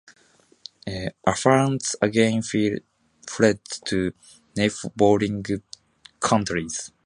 [1.27, 4.11] Afghans again fled to
[4.57, 5.43] neighboring
[6.19, 6.91] countries.